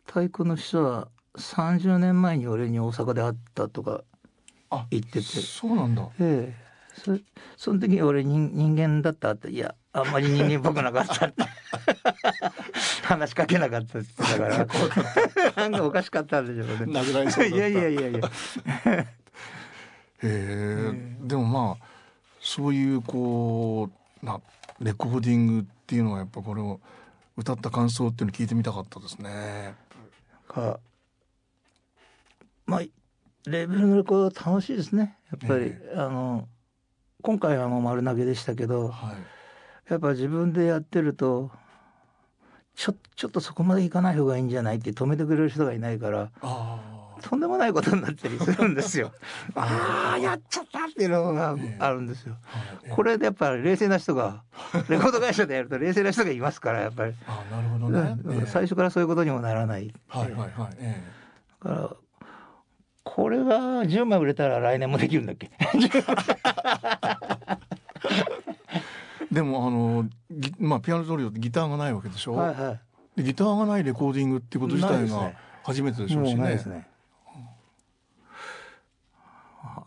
[0.07, 4.03] 太鼓の人は30年前に俺に大阪で会ったとか
[4.91, 5.21] 言ってて。
[5.23, 6.03] そうなんだ。
[6.21, 6.64] ええ
[6.95, 7.19] そ
[7.57, 11.43] その時俺人人間だったっていやあんまり人間っぽくなかったって。
[13.05, 14.67] 話しかけなかったってだから。
[15.57, 16.93] なんかおかしかったんでしょうね。
[17.01, 18.21] 殴られそういやいやいやいや。
[18.21, 19.07] へ
[20.23, 20.93] え。
[21.23, 21.87] でもまあ
[22.41, 23.91] そういうこ
[24.23, 24.41] うな
[24.81, 26.81] レコーディングっていうのはやっぱこれを
[27.37, 29.75] 歌った感想っていうの聞いてみたかったですね。
[30.49, 30.81] か
[32.67, 32.81] まあ
[33.47, 35.19] レベルのレコード楽しいですね。
[35.31, 36.49] やっぱり、えー、あの
[37.25, 39.15] 今回はもう丸投げでしたけど、は
[39.89, 41.51] い、やっぱ自分でやってると
[42.77, 46.31] ちょちょっとそこまでいかない方がいいんじゃないって止めてくれる人がいないから
[47.23, 49.11] とんでもないことになったりするんですよ。
[49.57, 52.37] ああやっちゃったっていうのがあるんですよ。
[52.83, 54.43] えー、これでやっぱり冷静な人が
[54.91, 57.15] レコード会社でやると冷静な人がいますからやっぱり。
[57.27, 59.95] あなるほどね、えー、最初からそういうことにもならない。
[60.09, 60.77] はいはいはい。
[60.77, 61.97] えー、だから
[63.15, 65.49] これが10枚売れたら来年もできるんだっけ？
[69.31, 70.09] でもあの
[70.59, 72.81] まあピアノトリオってギターがないわけでしょ、はいは
[73.17, 76.61] い、ギターがないレコーディングっていうこと自体が初めてでしょうしね。
[76.67, 76.89] ね。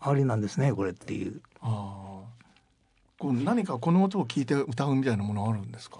[0.00, 1.42] ありなんですねこれっていう。
[1.60, 2.22] あ
[3.18, 5.98] こう何かこの音を聞いて歌うみたいなものあるんですか？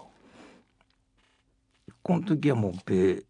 [2.03, 3.23] この時はもうベ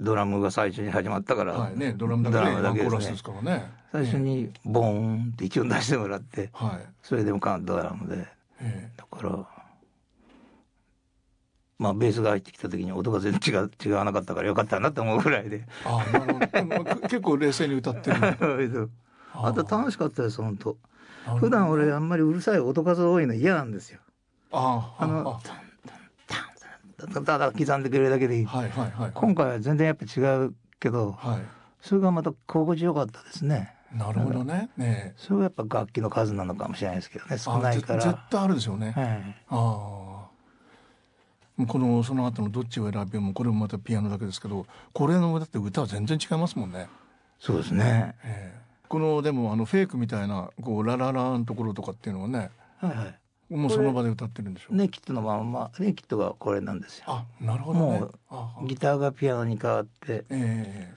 [0.00, 3.72] ドラムが最初に始まったから、はいね、ドラムだけでだけです、ね,、からね。
[3.92, 8.26] 最初にボーンって一応出してもらって、はい、それでもカンドラムで、
[8.96, 9.48] だから
[11.78, 15.64] まあベースが入ってきた時に音が全然違う違わなかったからよかったなと思うぐらいで。
[15.84, 16.96] あなるほど。
[17.00, 18.90] 結構冷静に歌ってる。
[19.32, 20.78] あと楽しかったです本当
[21.38, 24.00] 普段俺あんまりうるさい音数多いの嫌なんですよ。
[24.52, 25.40] ああの
[26.96, 31.40] ただ刻んでくれるだけでいい、はいはいはい、今回は全然やっぱ違うけど、はい、
[31.80, 33.74] それがまた心地よかったですね。
[33.92, 34.68] なるほどね。
[34.76, 37.38] ねそれがやっぱ楽器の数なのかもしれないですけどね。
[37.38, 38.02] 少ないから。
[38.02, 38.92] 絶対あるでしょうね。
[38.92, 40.30] はい、あ
[41.58, 41.66] あ。
[41.66, 46.88] このその後のどっちを選びもこれもまたピアノだけですけど、これのだって歌は全然違いますもんね。
[47.38, 48.14] そうですね。
[48.24, 52.50] えー、このでもあのフェイクみたいなこうラララのところとかっていうのはね。
[52.78, 53.18] はいはい。
[53.50, 54.66] もうその場で歌ってるんでしょ？
[54.70, 54.74] う。
[54.76, 57.04] ネキッドのままネキッドがこれなんですよ。
[57.06, 58.12] あ、なるほど、ね、も
[58.62, 60.12] うギターがピアノに変わって。
[60.12, 60.94] ええ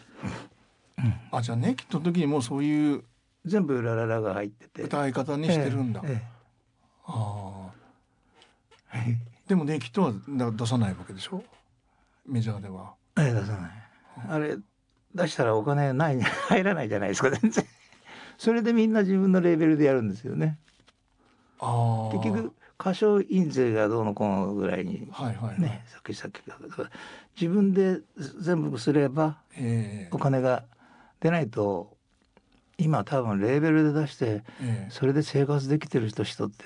[0.99, 3.03] ーうん、あ、じゃあネキッドの時にもそういう
[3.45, 6.01] 全部ラララが入ってて歌い方にしてるんだ。
[6.03, 6.19] えーえー、
[7.05, 8.95] ああ。
[9.47, 10.03] でもネキッド
[10.45, 11.43] は出さないわけでしょ？
[12.27, 12.93] メジャーでは。
[13.17, 13.71] ええ出さない。
[14.27, 14.57] あれ
[15.15, 17.65] 出したらお金ない 入らないじゃないですか全然。
[18.37, 20.57] それでみんな自分のレーベルでやるんですよね。
[21.59, 26.89] 結局歌唱印税がどうのこうのぐらいにね、はいはい、ね作詞作曲
[27.39, 27.99] 自分で
[28.39, 29.39] 全部すれば
[30.11, 30.63] お金が
[31.19, 31.97] 出ないと
[32.77, 34.43] 今多分レーベルで出して
[34.89, 36.63] それで生活できてる人人って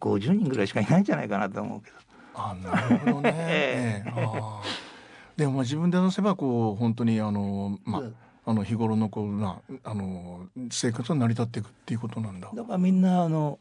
[0.00, 1.96] 50人ぐらいしかいないんじゃないかなと思うけど。
[2.34, 3.32] あなるほどね。
[3.34, 4.62] ええ、あ
[5.36, 8.02] でもまあ自分で出せばこう本当にあのまあ。
[8.46, 12.50] あの日頃のこうなあの生活が成り立っていくっていうことなんだ。
[12.52, 13.60] だからみんなあの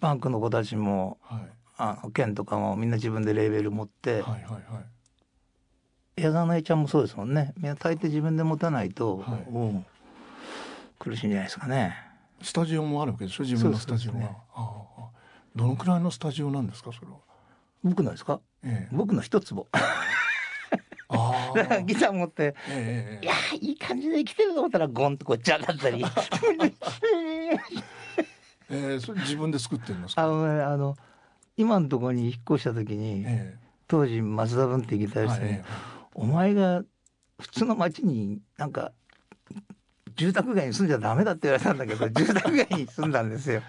[0.00, 1.40] バンクの子たちも、はい、
[1.76, 4.82] あの県とかもみんな自分でレーベル持って、はいはいは
[6.16, 7.52] い、矢沢内ちゃんもそうですもんね。
[7.56, 9.84] みんな大抵自分で持たないと、はい、
[10.98, 11.94] 苦しいんじゃないですかね。
[12.42, 13.44] スタジオもあるわけでしょ？
[13.44, 14.36] 自分のスタジオが、ね、
[15.54, 17.18] どのくらいのスタジオなんですかそれは？
[17.82, 19.66] 僕のですか、ええ、僕の一坪。
[21.54, 26.04] だ からギター持って、ええ、いやいい感じで来てると思ったらゴンとこっちゃだったり
[28.70, 30.96] えー、それ自分で作ってるんですかあの、あの
[31.56, 33.56] 今のところに引っ越した時に、え
[33.88, 35.58] 当時松田文ってギタリストに、
[36.14, 36.82] お前が
[37.40, 38.92] 普通の町になんか
[40.14, 43.62] 住宅街に住んじゃダメだって言われたんだけど 住宅街に住んだんですよ。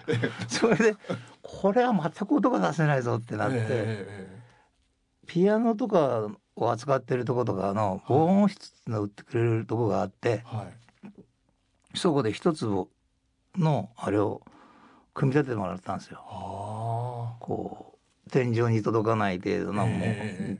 [0.48, 0.96] それで
[1.42, 4.06] これは全く音が出せないぞってなって、
[5.26, 10.68] ピアノとかを扱ってるとことかの防音室の売ってくれるとこがあって、は
[11.94, 12.88] い、そこで一粒
[13.56, 14.42] のあれを
[15.14, 16.18] 組み立ててもらったんですよ。
[17.40, 20.58] こう天井に届かない程度のもう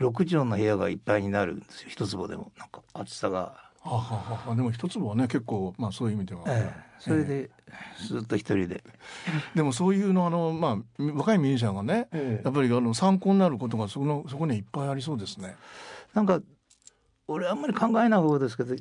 [0.00, 2.50] 6畳の部屋がいっぱいになるんですよ一坪でも。
[2.58, 3.64] なんか厚さが。
[3.80, 4.54] ははは。
[4.56, 7.50] でも一坪はね結構まあそういう意味では、ええ、それで
[8.08, 8.82] ずっと一人で、
[9.54, 15.56] でもそういうのあのまあ若いミュージシャンがね、え、やっぱりあの参考になることがそこのそこにいっぱいありそうですね。
[16.14, 16.40] なんか
[17.28, 18.74] 俺あんまり考えない方ですけど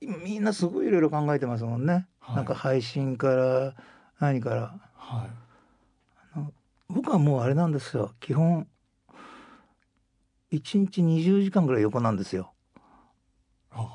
[0.00, 3.74] 今みんなすごいいろいろ考えてますもんね、はい、なんか配信から
[4.20, 6.40] 何から、はい、
[6.88, 8.12] 僕はもうあれなんですよ。
[8.20, 8.66] 基本
[10.52, 12.52] 1日20時間ぐらい横なんですよ。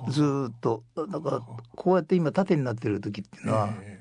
[0.10, 0.84] ずっと。
[0.96, 1.42] だから
[1.76, 4.00] こうやって今縦になってる時っていうのは、え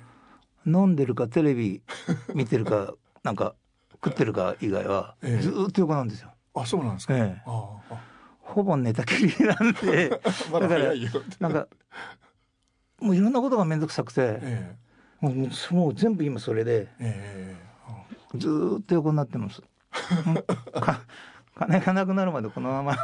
[0.66, 1.82] ー、飲んでるかテレビ
[2.34, 3.54] 見てるかなんか
[3.92, 6.30] 食ってるか以外はずっと横なんですよ。
[6.54, 7.72] えー、あそうなんですか、えー、
[8.40, 10.10] ほぼ寝たきりなんで。
[10.52, 10.94] だから
[11.40, 11.68] なんか
[13.04, 14.76] もういろんなことが面倒くさくて、え
[15.22, 17.54] え、もうもう全部今それで、え
[18.34, 19.62] え、ずっと横になってます。
[21.54, 22.96] 金がなくなるまでこのまま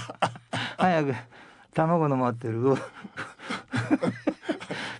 [0.76, 1.14] 早く
[1.74, 2.76] 卵の待ってる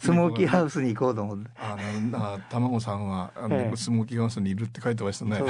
[0.01, 1.51] スモーキーハウスに行こうと思って。
[1.61, 1.77] あ
[2.11, 5.43] の卵さんはあの、ええ、スモーキーハウスにいるって書いてましたね。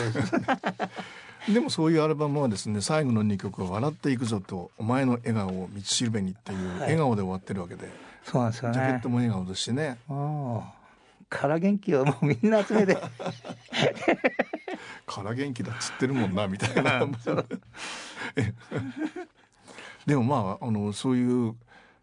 [1.48, 7.92] でもそういうアルバムはですね最後の2曲は「笑っていくぞ」と「お前の笑顔を道しるべに」っていう笑顔で終わってるわけで、はい、
[8.30, 8.74] そうなんですよね。
[8.74, 9.96] ジャケットも笑顔ですしね。
[11.30, 12.94] から元気をもうみんな集めて。
[15.06, 17.00] から元気だっつってるもんなみたいな。
[20.06, 21.56] でもまああのそういう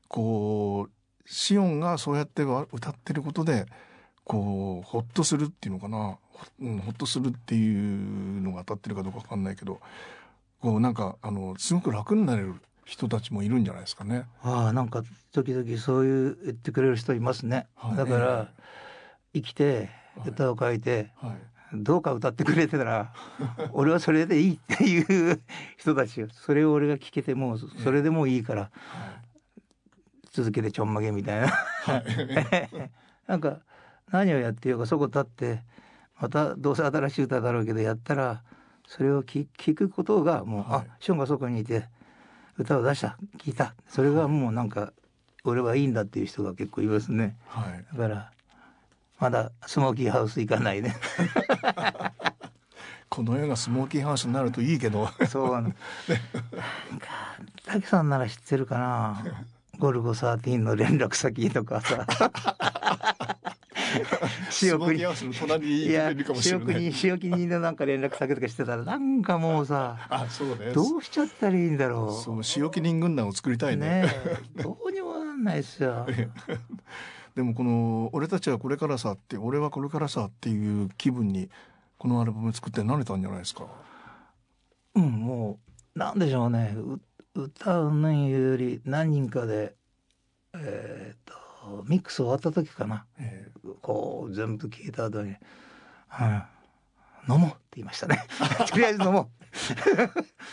[0.07, 0.91] こう
[1.29, 3.67] シオンがそうやって歌ってることで
[4.23, 6.17] こうほっとするっていうのかな。
[6.59, 9.79] うん、ほっとするっていうのが当たってるかどうか分かんないけど
[10.59, 14.25] こうなんかあのすごく楽になれる人たちもいるんじゃないですかね。
[14.41, 17.67] ああなんか時々そういう言ってくれる人いますね。
[17.75, 18.49] はい、だから、
[19.33, 19.89] 生きて
[20.25, 21.29] 歌を書いて、はい。
[21.31, 21.39] はい
[21.73, 23.11] どうか歌ってくれてたら
[23.73, 25.41] 俺はそれでいいっていう
[25.77, 28.71] 人たちそれを俺が聞けてもそれでもいいから、
[30.31, 31.51] 続けてちょんまげみたいな。
[33.27, 33.59] なんか
[34.11, 35.63] 何をやってようかそこ立って
[36.19, 38.43] またどうせ新しい歌だろうけどやったら
[38.87, 41.89] それを聞くことがもう、はい、あショーンがそこにいて
[42.57, 43.75] 歌を出した聞いた。
[43.87, 44.93] それがもうなんか
[45.43, 48.31] 俺はいいんだっていう人が結構いますね、はい、だから
[49.19, 50.95] まだスモーキーハウス行かないね。
[53.07, 55.09] この世がスモーキーハウスになるといいけど。
[55.29, 55.71] そうなん。
[55.71, 55.77] か
[57.65, 59.23] 滝さんなら知ってるかな。
[59.79, 62.05] ゴルゴ13の連絡先とかさ
[64.49, 64.99] 仕送り。
[64.99, 70.71] いや仕送り仕送りのなんか連絡先とかしてたらなんかもうさあそうね。
[70.73, 72.23] どうしちゃったらいいんだろう。
[72.23, 74.03] そう仕置き人軍団を作りたいね。
[74.03, 74.13] ね
[74.63, 76.05] どうにもなんないですよ。
[77.36, 81.49] でもこの「俺たちはこれからさ」って「俺はこれからさ」っていう気分に
[81.97, 83.67] このアルバム作って慣れたんじゃないですか？
[84.95, 85.59] うんも
[85.95, 86.76] うなんでしょうね。
[87.34, 89.76] 歌うのより何人かで
[90.53, 91.34] えー、っと
[91.86, 95.36] ミックス終わった時かな、えー、こう全部聞いた後に
[96.07, 96.47] 「は
[97.30, 98.24] 飲もう」って言いましたね。
[98.70, 99.30] とりあえず飲も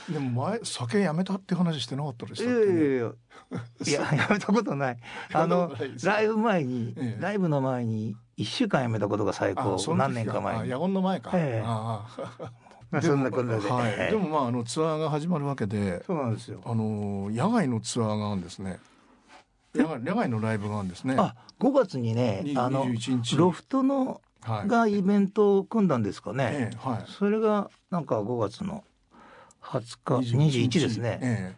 [0.08, 0.12] う。
[0.12, 2.82] でも前酒やめたって話してなかったでしたっけ、いやいや。
[2.84, 4.98] いやいや やめたことない。
[5.32, 5.72] あの
[6.04, 9.76] ライブ前に、ええ、ライブの前に1週間やめたことが最高。
[9.94, 10.70] 何年か前に。
[10.70, 12.06] の前か、ええ、あ
[12.90, 16.60] まあ、 そんなことで、はい、でもまああのツアーが始まるわけでそうなんですよ。
[16.64, 18.78] あの野外のツアーがあるんですね
[19.74, 21.16] 野外のライブがあるんですね。
[21.18, 23.36] あ5月にねにあの21日。
[23.36, 24.68] ロフトのはい。
[24.68, 27.04] がイベントを組んだんですかね、ええはい。
[27.06, 28.82] それがなんか5月の
[29.62, 31.56] 20日21ですね、え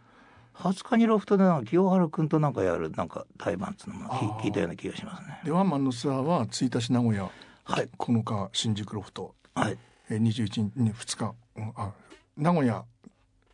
[0.55, 5.41] 20日にロフトでなんか清原君となんかやるなんか対バンのも聞聞いたような気がしますね。
[5.43, 7.31] えでワンマンのツアーは1日名古屋、
[7.65, 7.89] はい。
[7.99, 9.79] 9日新宿ロフト、はい。
[10.11, 11.93] えー、21日に2日、うんあ
[12.37, 12.85] 名古屋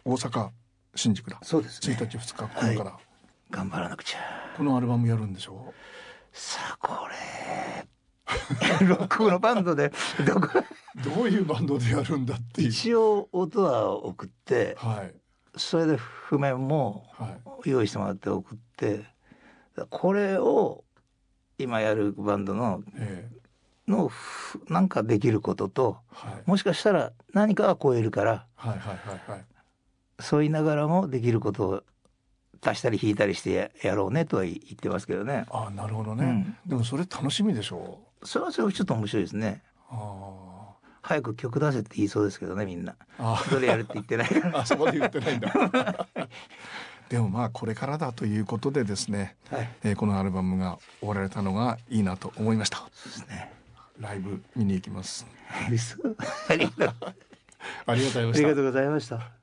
[0.05, 0.49] 大阪
[0.97, 1.39] 新宿だ。
[1.43, 2.99] そうです1日2日9日から、
[3.51, 5.73] 頑張らなくちゃこのアルバムやるんでしょ
[6.33, 7.09] さあこ
[8.81, 9.91] れロックのバンドで
[10.27, 10.49] どこ？
[10.59, 11.03] う。
[11.17, 12.69] どういうバンドでやるんだっていう。
[12.69, 15.15] 一応音は送ってはい
[15.57, 17.71] それで譜面もはい。
[17.71, 19.07] 用意してもらって送って
[19.89, 20.85] これを
[21.57, 29.45] 今やるバンドのええのふなんかできることとはいもしかしたら何かは超えるからはいはいはいはい。
[30.21, 31.83] そう言いながらもできることを
[32.63, 37.99] 足したり引いたりしてややろうねとは言ってますけどねああなるほどね、うんでもそれ楽しみでしょ？
[38.23, 39.95] それはそれはちょっと面白いですねう。
[39.95, 40.71] あ
[41.03, 43.43] 早く曲出せって言いそうですけどねみんなあ。
[43.47, 46.07] あどれやるって言ってないから あそこで言ってないんだ。
[47.09, 52.77] でもまあこれからだということでですね、はいえーこのアルバムが終わられたのがいいなと思いました。
[52.77, 53.53] そうですね
[53.99, 55.27] ライブ見に行きます。
[55.59, 56.17] ありがとう
[57.87, 58.55] ございましたありが。
[58.55, 59.40] とうございました